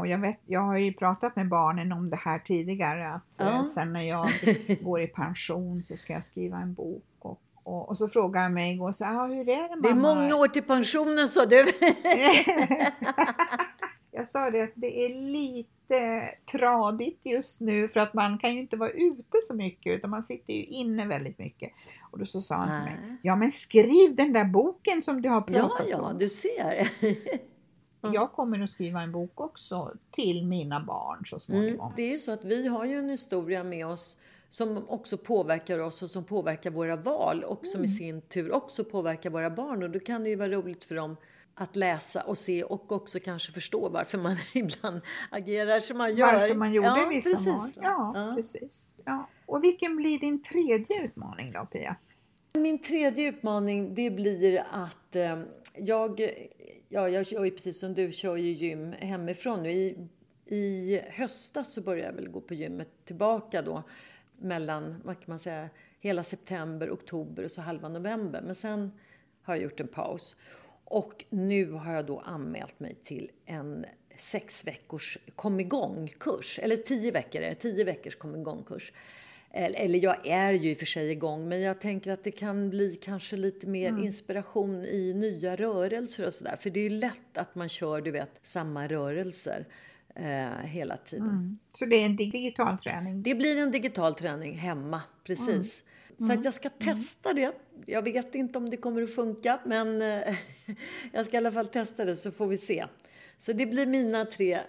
och 0.00 0.06
jag, 0.06 0.18
vet, 0.18 0.40
jag 0.46 0.60
har 0.60 0.78
ju 0.78 0.92
pratat 0.92 1.36
med 1.36 1.48
barnen 1.48 1.92
om 1.92 2.10
det 2.10 2.16
här 2.16 2.38
tidigare 2.38 3.08
att 3.08 3.36
ja. 3.38 3.50
eh, 3.50 3.62
sen 3.62 3.92
när 3.92 4.02
jag 4.02 4.28
går 4.80 5.00
i 5.00 5.06
pension 5.06 5.82
så 5.82 5.96
ska 5.96 6.12
jag 6.12 6.24
skriva 6.24 6.56
en 6.56 6.74
bok. 6.74 7.04
Och, 7.18 7.40
och, 7.62 7.88
och 7.88 7.98
så 7.98 8.08
frågade 8.08 8.44
han 8.44 8.54
mig 8.54 8.72
igår, 8.72 8.92
så, 8.92 9.04
ah, 9.04 9.26
hur 9.26 9.48
är 9.48 9.62
det 9.62 9.68
mamma? 9.68 9.82
Det 9.82 9.88
är 9.88 9.94
många 9.94 10.36
år 10.36 10.48
till 10.48 10.62
pensionen 10.62 11.28
sa 11.28 11.46
du. 11.46 11.56
jag 14.10 14.28
sa 14.28 14.50
det 14.50 14.62
att 14.62 14.72
det 14.74 15.04
är 15.04 15.08
lite 15.08 16.30
tradigt 16.52 17.20
just 17.26 17.60
nu 17.60 17.88
för 17.88 18.00
att 18.00 18.14
man 18.14 18.38
kan 18.38 18.54
ju 18.54 18.60
inte 18.60 18.76
vara 18.76 18.90
ute 18.90 19.38
så 19.42 19.54
mycket 19.54 19.92
utan 19.98 20.10
man 20.10 20.22
sitter 20.22 20.52
ju 20.52 20.64
inne 20.64 21.06
väldigt 21.06 21.38
mycket. 21.38 21.70
Och 22.10 22.18
då 22.18 22.26
så 22.26 22.40
sa 22.40 22.54
han 22.54 22.68
till 22.68 22.96
mig, 22.96 23.16
ja 23.22 23.36
men 23.36 23.52
skriv 23.52 24.14
den 24.14 24.32
där 24.32 24.44
boken 24.44 25.02
som 25.02 25.22
du 25.22 25.28
har 25.28 25.40
pratat 25.40 25.86
ja, 25.88 25.98
om. 25.98 26.12
Ja, 26.12 26.18
du 26.18 26.28
ser. 26.28 26.88
Jag 28.12 28.32
kommer 28.32 28.60
att 28.60 28.70
skriva 28.70 29.02
en 29.02 29.12
bok 29.12 29.40
också 29.40 29.92
till 30.10 30.46
mina 30.46 30.80
barn 30.80 31.26
så 31.26 31.38
småningom. 31.38 31.86
Mm, 31.86 31.92
det 31.96 32.02
är 32.02 32.10
ju 32.10 32.18
så 32.18 32.32
att 32.32 32.44
vi 32.44 32.66
har 32.66 32.84
ju 32.84 32.98
en 32.98 33.08
historia 33.08 33.64
med 33.64 33.86
oss 33.86 34.16
som 34.48 34.88
också 34.88 35.16
påverkar 35.16 35.78
oss 35.78 36.02
och 36.02 36.10
som 36.10 36.24
påverkar 36.24 36.70
våra 36.70 36.96
val 36.96 37.44
och 37.44 37.66
som 37.66 37.80
mm. 37.80 37.90
i 37.90 37.94
sin 37.94 38.20
tur 38.20 38.52
också 38.52 38.84
påverkar 38.84 39.30
våra 39.30 39.50
barn. 39.50 39.82
Och 39.82 39.90
då 39.90 40.00
kan 40.00 40.22
det 40.22 40.28
ju 40.28 40.36
vara 40.36 40.48
roligt 40.48 40.84
för 40.84 40.94
dem 40.94 41.16
att 41.54 41.76
läsa 41.76 42.22
och 42.22 42.38
se 42.38 42.64
och 42.64 42.92
också 42.92 43.20
kanske 43.20 43.52
förstå 43.52 43.88
varför 43.88 44.18
man 44.18 44.36
ibland 44.54 45.00
agerar 45.30 45.80
som 45.80 45.98
man 45.98 46.14
gör. 46.14 46.32
Varför 46.32 46.54
man 46.54 46.72
gjorde 46.72 46.88
ja, 46.88 47.08
vissa 47.08 47.30
precis. 47.30 47.46
val. 47.46 47.70
Ja, 47.74 48.12
ja, 48.14 48.32
precis. 48.36 48.94
Ja. 49.04 49.28
Och 49.46 49.64
vilken 49.64 49.96
blir 49.96 50.18
din 50.18 50.42
tredje 50.42 51.04
utmaning 51.04 51.52
då, 51.52 51.66
Pia? 51.72 51.96
Min 52.58 52.78
tredje 52.78 53.28
utmaning 53.28 53.94
det 53.94 54.10
blir 54.10 54.64
att 54.70 55.16
eh, 55.16 55.40
jag, 55.74 56.20
ja, 56.88 57.08
jag 57.08 57.26
kör 57.26 57.44
ju 57.44 57.50
precis 57.50 57.78
som 57.78 57.94
du, 57.94 58.12
kör 58.12 58.36
ju 58.36 58.52
gym 58.52 58.92
hemifrån 58.92 59.62
nu. 59.62 59.70
I, 59.70 59.96
I 60.46 61.00
höstas 61.10 61.72
så 61.72 61.80
började 61.80 62.08
jag 62.08 62.14
väl 62.14 62.28
gå 62.28 62.40
på 62.40 62.54
gymmet 62.54 62.88
tillbaka 63.04 63.62
då 63.62 63.82
mellan, 64.38 65.00
vad 65.04 65.16
kan 65.16 65.24
man 65.26 65.38
säga, 65.38 65.68
hela 66.00 66.24
september, 66.24 66.90
oktober 66.90 67.44
och 67.44 67.50
så 67.50 67.60
halva 67.60 67.88
november. 67.88 68.42
Men 68.42 68.54
sen 68.54 68.92
har 69.42 69.54
jag 69.54 69.62
gjort 69.62 69.80
en 69.80 69.88
paus. 69.88 70.36
Och 70.84 71.24
nu 71.30 71.70
har 71.70 71.94
jag 71.94 72.06
då 72.06 72.18
anmält 72.18 72.80
mig 72.80 72.94
till 73.04 73.30
en 73.46 73.84
sex 74.16 74.66
veckors 74.66 75.18
kom 75.36 75.60
igång-kurs. 75.60 76.58
Eller 76.62 76.76
tio 76.76 77.12
veckor 77.12 77.40
är 77.40 77.48
det, 77.48 77.54
tio 77.54 77.84
veckors 77.84 78.16
kom 78.16 78.36
igång-kurs. 78.36 78.92
Eller 79.56 79.98
jag 79.98 80.26
är 80.26 80.52
ju 80.52 80.70
i 80.70 80.74
och 80.74 80.78
för 80.78 80.86
sig 80.86 81.10
igång, 81.10 81.48
men 81.48 81.60
jag 81.60 81.80
tänker 81.80 82.10
att 82.10 82.24
det 82.24 82.30
kan 82.30 82.70
bli 82.70 82.98
kanske 83.02 83.36
lite 83.36 83.66
mer 83.66 83.88
mm. 83.88 84.04
inspiration 84.04 84.84
i 84.84 85.12
nya 85.14 85.56
rörelser 85.56 86.26
och 86.26 86.34
sådär. 86.34 86.56
För 86.60 86.70
det 86.70 86.80
är 86.80 86.82
ju 86.82 86.90
lätt 86.90 87.38
att 87.38 87.54
man 87.54 87.68
kör, 87.68 88.00
du 88.00 88.10
vet, 88.10 88.30
samma 88.42 88.88
rörelser 88.88 89.66
eh, 90.14 90.66
hela 90.66 90.96
tiden. 90.96 91.28
Mm. 91.28 91.58
Så 91.72 91.86
det 91.86 91.96
är 91.96 92.06
en 92.06 92.16
digital 92.16 92.78
träning? 92.78 93.22
Det 93.22 93.34
blir 93.34 93.56
en 93.56 93.70
digital 93.70 94.14
träning 94.14 94.54
hemma, 94.54 95.02
precis. 95.24 95.48
Mm. 95.48 96.18
Så 96.18 96.24
att 96.24 96.30
mm. 96.30 96.42
jag 96.42 96.54
ska 96.54 96.68
mm. 96.68 96.94
testa 96.94 97.32
det. 97.32 97.52
Jag 97.86 98.02
vet 98.02 98.34
inte 98.34 98.58
om 98.58 98.70
det 98.70 98.76
kommer 98.76 99.02
att 99.02 99.14
funka, 99.14 99.60
men 99.64 100.02
eh, 100.02 100.34
jag 101.12 101.26
ska 101.26 101.36
i 101.36 101.38
alla 101.38 101.52
fall 101.52 101.66
testa 101.66 102.04
det 102.04 102.16
så 102.16 102.30
får 102.30 102.46
vi 102.46 102.56
se. 102.56 102.84
Så 103.38 103.52
det 103.52 103.66
blir 103.66 103.86
mina 103.86 104.24
tre 104.24 104.60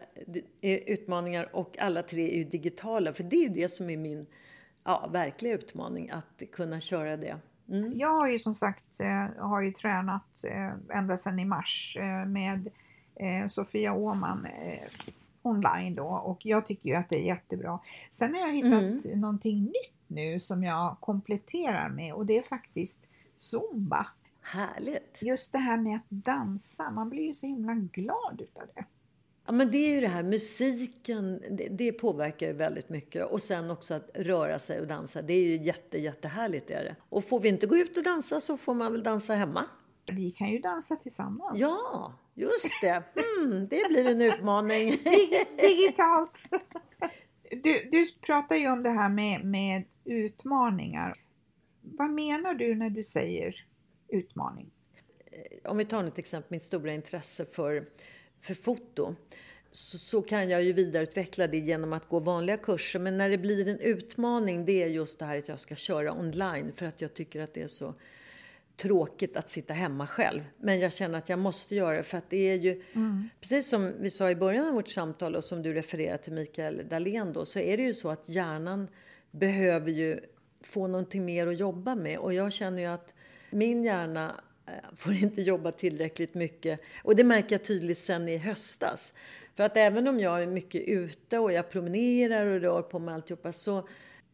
eh, 0.61 0.75
utmaningar 0.75 1.55
och 1.55 1.79
alla 1.79 2.03
tre 2.03 2.31
är 2.31 2.37
ju 2.37 2.43
digitala, 2.43 3.13
för 3.13 3.23
det 3.23 3.35
är 3.35 3.43
ju 3.43 3.49
det 3.49 3.69
som 3.69 3.89
är 3.89 3.97
min 3.97 4.25
ja, 4.85 5.09
verkliga 5.11 5.53
utmaning, 5.53 6.09
att 6.09 6.41
kunna 6.51 6.79
köra 6.79 7.17
det. 7.17 7.37
Mm. 7.69 7.93
Jag 7.95 8.09
har 8.09 8.27
ju 8.27 8.39
som 8.39 8.53
sagt 8.53 8.83
eh, 8.97 9.27
har 9.37 9.61
ju 9.61 9.71
tränat 9.71 10.45
ända 10.89 11.17
sedan 11.17 11.39
i 11.39 11.45
mars 11.45 11.97
med 12.27 12.69
Sofia 13.47 13.93
Åman 13.93 14.47
online 15.45 15.95
då 15.95 16.07
och 16.07 16.45
jag 16.45 16.65
tycker 16.65 16.89
ju 16.89 16.95
att 16.95 17.09
det 17.09 17.15
är 17.15 17.25
jättebra. 17.25 17.79
Sen 18.09 18.33
har 18.33 18.41
jag 18.41 18.53
hittat 18.53 19.05
mm. 19.05 19.19
någonting 19.21 19.63
nytt 19.63 19.95
nu 20.07 20.39
som 20.39 20.63
jag 20.63 20.97
kompletterar 20.99 21.89
med 21.89 22.13
och 22.13 22.25
det 22.25 22.37
är 22.37 22.43
faktiskt 22.43 22.99
zumba. 23.37 24.07
Härligt! 24.41 25.17
Just 25.19 25.51
det 25.51 25.57
här 25.57 25.77
med 25.77 25.95
att 25.95 26.09
dansa, 26.09 26.91
man 26.91 27.09
blir 27.09 27.23
ju 27.23 27.33
så 27.33 27.47
himla 27.47 27.73
glad 27.73 28.41
utav 28.41 28.63
det. 28.75 28.85
Ja 29.45 29.51
men 29.51 29.71
det 29.71 29.77
är 29.77 29.95
ju 29.95 30.01
det 30.01 30.07
här 30.07 30.23
musiken, 30.23 31.41
det, 31.49 31.67
det, 31.67 31.91
påverkar 31.91 32.47
ju 32.47 32.53
väldigt 32.53 32.89
mycket. 32.89 33.25
Och 33.25 33.41
sen 33.41 33.71
också 33.71 33.93
att 33.93 34.09
röra 34.13 34.59
sig 34.59 34.79
och 34.79 34.87
dansa, 34.87 35.21
det 35.21 35.33
är 35.33 35.43
ju 35.43 35.63
jätte, 35.63 35.97
jättehärligt. 35.97 36.69
Är 36.69 36.83
det. 36.83 36.95
Och 37.09 37.25
får 37.25 37.39
vi 37.39 37.49
inte 37.49 37.67
gå 37.67 37.77
ut 37.77 37.97
och 37.97 38.03
dansa 38.03 38.41
så 38.41 38.57
får 38.57 38.73
man 38.73 38.91
väl 38.91 39.03
dansa 39.03 39.33
hemma. 39.33 39.65
Vi 40.11 40.31
kan 40.31 40.49
ju 40.49 40.59
dansa 40.59 40.95
tillsammans. 40.95 41.59
Ja, 41.59 42.13
just 42.33 42.81
det. 42.81 43.03
Mm, 43.39 43.67
det 43.67 43.87
blir 43.89 44.07
en 44.07 44.21
utmaning. 44.21 44.89
Digitalt. 45.57 46.39
Du, 47.51 47.89
du 47.91 48.05
pratar 48.21 48.55
ju 48.55 48.71
om 48.71 48.83
det 48.83 48.89
här 48.89 49.09
med, 49.09 49.45
med 49.45 49.83
utmaningar. 50.05 51.15
Vad 51.81 52.09
menar 52.09 52.53
du 52.53 52.75
när 52.75 52.89
du 52.89 53.03
säger 53.03 53.65
utmaning? 54.07 54.71
Eh, 55.25 55.71
om 55.71 55.77
vi 55.77 55.85
tar 55.85 56.03
ett 56.03 56.17
exempel, 56.17 56.51
mitt 56.51 56.63
stora 56.63 56.93
intresse 56.93 57.45
för, 57.45 57.87
för 58.45 58.53
foto. 58.53 59.15
Så, 59.71 59.97
så, 59.97 60.21
kan 60.21 60.49
jag 60.49 60.63
ju 60.63 60.73
vidareutveckla 60.73 61.47
det 61.47 61.57
genom 61.57 61.93
att 61.93 62.09
gå 62.09 62.19
vanliga 62.19 62.57
kurser. 62.57 62.99
Men 62.99 63.17
när 63.17 63.29
det 63.29 63.37
blir 63.37 63.67
en 63.67 63.79
utmaning, 63.79 64.65
det 64.65 64.83
är 64.83 64.87
just 64.87 65.19
det 65.19 65.25
här 65.25 65.37
att 65.37 65.47
jag 65.47 65.59
ska 65.59 65.75
köra 65.75 66.13
online. 66.13 66.71
För 66.75 66.85
att 66.85 67.01
jag 67.01 67.13
tycker 67.13 67.43
att 67.43 67.53
det 67.53 67.61
är 67.61 67.67
så 67.67 67.93
tråkigt 68.77 69.37
att 69.37 69.49
sitta 69.49 69.73
hemma 69.73 70.07
själv. 70.07 70.41
Men 70.57 70.79
jag 70.79 70.93
känner 70.93 71.17
att 71.17 71.29
jag 71.29 71.39
måste 71.39 71.75
göra 71.75 71.97
det 71.97 72.03
för 72.03 72.17
att 72.17 72.29
det 72.29 72.49
är 72.49 72.55
ju, 72.55 72.83
mm. 72.93 73.29
precis 73.41 73.69
som 73.69 73.93
vi 73.99 74.09
sa 74.09 74.29
i 74.29 74.35
början 74.35 74.67
av 74.67 74.73
vårt 74.73 74.87
samtal 74.87 75.35
och 75.35 75.43
som 75.43 75.61
du 75.61 75.73
refererar 75.73 76.17
till 76.17 76.33
Mikael 76.33 76.87
Dahlén 76.89 77.33
då, 77.33 77.45
så 77.45 77.59
är 77.59 77.77
det 77.77 77.83
ju 77.83 77.93
så 77.93 78.09
att 78.09 78.23
hjärnan 78.25 78.87
behöver 79.31 79.91
ju 79.91 80.19
få 80.61 80.87
någonting 80.87 81.25
mer 81.25 81.47
att 81.47 81.59
jobba 81.59 81.95
med. 81.95 82.17
Och 82.17 82.33
jag 82.33 82.53
känner 82.53 82.81
ju 82.81 82.87
att 82.87 83.13
min 83.49 83.83
hjärna 83.83 84.41
får 84.95 85.13
inte 85.13 85.41
jobba 85.41 85.71
tillräckligt 85.71 86.33
mycket. 86.33 86.79
Och 87.03 87.15
det 87.15 87.23
märker 87.23 87.55
jag 87.55 87.63
tydligt 87.63 87.99
sen 87.99 88.29
i 88.29 88.37
höstas. 88.37 89.13
För 89.55 89.63
att 89.63 89.77
även 89.77 90.07
om 90.07 90.19
jag 90.19 90.43
är 90.43 90.47
mycket 90.47 90.81
ute 90.87 91.39
och 91.39 91.51
jag 91.51 91.69
promenerar 91.69 92.45
och 92.45 92.61
rör 92.61 92.81
på 92.81 92.99
mig 92.99 93.15
alltihopa 93.15 93.53
så 93.53 93.87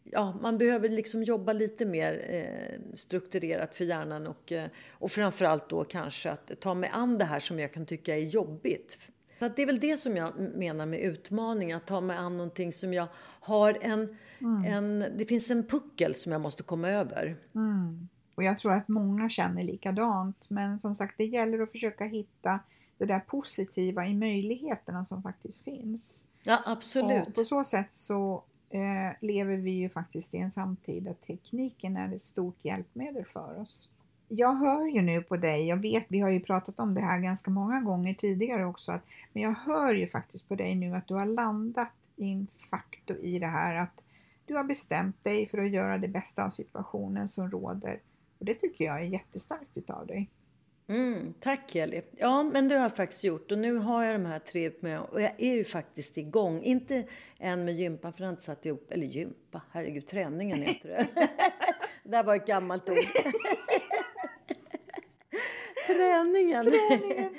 ja, 0.04 0.38
man 0.42 0.58
behöver 0.58 0.90
liksom 0.90 1.24
jobba 1.24 1.54
lite 1.54 1.86
mer 1.86 2.26
eh, 2.30 2.96
strukturerat 2.96 3.76
för 3.76 3.86
hjärnan 3.86 4.28
och, 4.28 4.52
eh, 4.52 4.68
och 4.92 5.12
framförallt 5.12 5.70
då 5.70 5.84
kanske 5.84 6.32
att 6.32 6.52
ta 6.60 6.74
mig 6.74 6.90
an 6.94 7.18
det 7.18 7.26
här 7.26 7.40
som 7.40 7.60
jag 7.60 7.74
kan 7.74 7.86
tycka 7.86 8.18
är 8.18 8.22
jobbigt. 8.22 9.00
Så 9.40 9.50
det 9.56 9.62
är 9.62 9.66
väl 9.66 9.80
det 9.80 9.98
som 9.98 10.18
jag 10.18 10.40
menar 10.40 10.86
med 10.86 11.00
utmaning, 11.00 11.74
att 11.74 11.88
ta 11.88 12.02
mig 12.02 12.18
an 12.18 12.38
någonting 12.38 12.74
som 12.74 12.94
jag 12.94 13.08
har 13.40 13.78
en, 13.82 14.18
mm. 14.40 14.74
en 14.74 15.18
det 15.18 15.26
finns 15.26 15.52
en 15.52 15.64
puckel 15.64 16.16
som 16.16 16.32
jag 16.32 16.42
måste 16.42 16.64
komma 16.64 16.90
över. 16.90 17.36
Mm. 17.56 18.08
Och 18.36 18.44
jag 18.44 18.60
tror 18.60 18.74
att 18.74 18.88
många 18.88 19.30
känner 19.30 19.64
likadant, 19.64 20.50
men 20.50 20.80
som 20.80 20.96
sagt 20.96 21.14
det 21.18 21.26
gäller 21.26 21.62
att 21.62 21.72
försöka 21.72 22.06
hitta 22.06 22.60
det 22.98 23.06
där 23.06 23.20
positiva 23.20 24.08
i 24.08 24.14
möjligheterna 24.14 25.06
som 25.06 25.24
faktiskt 25.24 25.64
finns. 25.64 26.26
Ja, 26.44 26.60
absolut. 26.66 27.28
Och 27.28 27.36
på 27.36 27.44
så 27.44 27.64
sätt 27.64 27.92
så 27.92 28.44
eh, 28.70 29.12
lever 29.20 29.56
vi 29.56 29.72
ju 29.72 29.90
faktiskt 29.90 30.34
i 30.34 30.38
en 30.38 30.52
samtid 30.52 31.04
där 31.04 31.14
tekniken 31.14 31.98
är 31.98 32.16
ett 32.16 32.22
stort 32.22 32.58
hjälpmedel 32.62 33.26
för 33.26 33.60
oss. 33.62 33.90
Jag 34.28 34.54
hör 34.54 34.86
ju 34.86 35.02
nu 35.02 35.22
på 35.22 35.38
dig, 35.38 35.68
jag 35.68 35.78
vet, 35.78 36.06
vi 36.08 36.20
har 36.20 36.30
ju 36.30 36.40
pratat 36.40 36.80
om 36.80 36.94
det 36.94 37.02
här 37.02 37.20
ganska 37.20 37.52
många 37.52 37.80
gånger 37.80 38.14
tidigare 38.14 38.66
också, 38.66 38.92
att, 38.92 39.02
men 39.34 39.44
jag 39.44 39.54
hör 39.54 39.94
ju 39.94 40.08
faktiskt 40.08 40.48
på 40.48 40.56
dig 40.56 40.76
nu 40.76 40.96
att 40.96 41.08
du 41.08 41.14
har 41.14 41.26
landat 41.26 41.92
in 42.16 42.48
facto 42.58 43.14
i 43.14 43.40
det 43.40 43.48
här 43.48 43.76
att 43.76 44.04
Du 44.46 44.56
har 44.56 44.64
bestämt 44.64 45.24
dig 45.24 45.48
för 45.48 45.58
att 45.58 45.70
göra 45.70 45.98
det 45.98 46.08
bästa 46.08 46.44
av 46.46 46.50
situationen 46.50 47.30
som 47.30 47.52
råder. 47.52 48.00
Och 48.42 48.46
det 48.46 48.54
tycker 48.54 48.86
jag 48.86 49.02
är 49.02 49.06
jättestarkt 49.06 49.78
utav 49.78 50.08
dig. 50.08 50.30
Mm, 50.88 51.34
tack 51.40 51.72
Kelly. 51.72 52.02
Ja, 52.18 52.44
men 52.44 52.68
det 52.68 52.76
har 52.76 52.82
jag 52.82 52.96
faktiskt 52.96 53.24
gjort 53.24 53.52
och 53.52 53.58
nu 53.58 53.76
har 53.78 54.04
jag 54.04 54.16
de 54.16 54.26
här 54.26 54.40
tre 54.40 54.72
med 54.80 55.02
och 55.02 55.22
jag 55.22 55.32
är 55.38 55.54
ju 55.54 55.64
faktiskt 55.64 56.18
igång. 56.18 56.62
Inte 56.62 57.04
än 57.40 57.66
med 57.66 57.74
gympan 57.74 58.14
för 58.14 58.22
jag 58.22 58.28
har 58.28 58.32
inte 58.32 58.44
satt 58.44 58.66
ihop, 58.66 58.92
eller 58.92 59.08
gympa, 59.08 59.62
herregud, 59.72 60.08
träningen 60.08 60.62
heter 60.62 60.90
det. 60.90 61.08
det 62.04 62.10
där 62.10 62.24
var 62.24 62.36
ett 62.36 62.48
gammalt 62.48 62.90
ord. 62.90 62.98
träningen. 65.88 66.66
Träningen, 66.66 67.30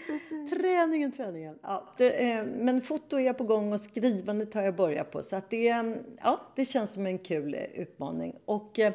träningen, 0.51 1.13
träningen. 1.13 1.59
Ja, 1.63 1.95
det, 1.99 2.31
eh, 2.31 2.45
men 2.45 2.81
foto 2.81 3.17
är 3.17 3.21
jag 3.21 3.39
på 3.39 3.45
gång 3.45 3.73
och 3.73 3.81
skrivandet 3.81 4.55
har 4.55 4.63
jag 4.63 4.77
börjat 4.77 5.11
på. 5.11 5.23
Så 5.23 5.37
att 5.37 5.51
det, 5.51 5.85
ja, 6.23 6.41
det 6.57 6.65
känns 6.65 6.93
som 6.93 7.07
en 7.07 7.19
kul 7.19 7.55
eh, 7.55 7.61
utmaning. 7.61 8.37
Och 8.45 8.79
eh, 8.79 8.93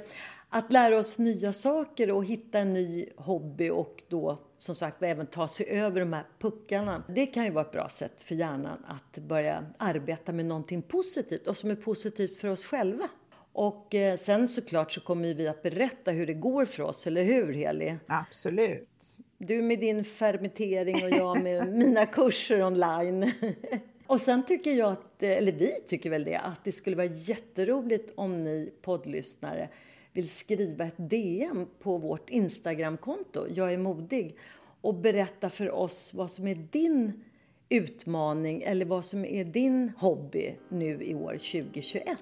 att 0.50 0.72
lära 0.72 1.00
oss 1.00 1.18
nya 1.18 1.54
saker 1.54 2.12
och 2.12 2.26
hitta 2.26 2.60
en 2.60 2.74
ny 2.74 3.10
hobby 3.16 3.70
och 3.70 4.04
då 4.08 4.38
som 4.58 4.76
sagt 4.76 5.04
även 5.04 5.28
ta 5.28 5.48
sig 5.48 5.66
över 5.70 6.00
de 6.00 6.14
här 6.14 6.24
puckarna. 6.40 7.04
Det 7.08 7.26
kan 7.26 7.46
ju 7.46 7.52
vara 7.52 7.66
ett 7.66 7.72
bra 7.72 7.90
sätt 7.90 8.24
för 8.24 8.36
hjärnan 8.36 8.86
att 8.88 9.18
börja 9.18 9.66
arbeta 9.78 10.32
med 10.32 10.46
någonting 10.46 10.82
positivt 10.82 11.48
och 11.48 11.58
som 11.58 11.72
är 11.72 11.76
positivt 11.76 12.38
för 12.38 12.48
oss 12.48 12.66
själva. 12.66 13.10
Och 13.54 13.96
eh, 13.96 14.18
sen 14.18 14.48
såklart 14.48 14.92
så 14.92 15.02
kommer 15.02 15.34
vi 15.34 15.48
att 15.48 15.64
berätta 15.64 16.12
hur 16.12 16.28
det 16.28 16.34
går 16.34 16.66
för 16.66 16.84
oss, 16.84 17.08
eller 17.08 17.24
hur 17.24 17.54
Heli? 17.54 17.96
Absolut. 18.08 19.18
Du 19.38 19.62
med 19.62 19.80
din 19.80 20.04
fermentering 20.04 20.96
och 20.96 21.10
jag 21.10 21.44
med 21.44 21.68
mina 21.74 22.06
kurser 22.06 22.64
online. 22.64 23.32
Och 24.08 24.22
sen 24.22 24.46
tycker 24.46 24.72
jag 24.72 24.92
att, 24.92 25.24
eller 25.24 25.52
vi 25.52 25.72
tycker 25.88 26.10
väl 26.10 26.24
det, 26.24 26.38
att 26.38 26.64
det 26.64 26.72
skulle 26.72 26.96
vara 26.96 27.08
jätteroligt 27.08 28.14
om 28.16 28.44
ni 28.44 28.74
poddlyssnare 28.82 29.70
vill 30.18 30.30
skriva 30.30 30.86
ett 30.86 31.10
DM 31.10 31.66
på 31.80 31.98
vårt 31.98 32.30
Instagramkonto, 32.30 33.48
Jag 33.54 33.74
är 33.74 33.78
modig, 33.78 34.38
och 34.82 34.94
berätta 34.94 35.50
för 35.50 35.72
oss 35.72 36.14
vad 36.14 36.32
som 36.32 36.48
är 36.48 36.56
din 36.72 37.24
utmaning 37.70 38.62
eller 38.62 38.86
vad 38.86 39.06
som 39.06 39.26
är 39.26 39.46
din 39.46 39.92
hobby 39.98 40.56
nu 40.70 41.04
i 41.04 41.16
år 41.16 41.32
2021. 41.32 42.18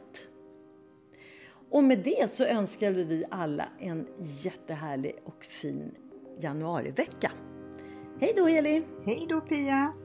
Och 1.69 1.83
med 1.83 1.99
det 1.99 2.31
så 2.31 2.45
önskar 2.45 2.91
vi 2.91 3.25
alla 3.31 3.69
en 3.79 4.07
jättehärlig 4.43 5.15
och 5.23 5.43
fin 5.43 5.91
januarivecka. 6.39 7.31
Hej 8.19 8.33
då 8.37 8.47
Eli! 8.47 8.83
Hej 9.05 9.25
då 9.29 9.41
Pia! 9.41 10.04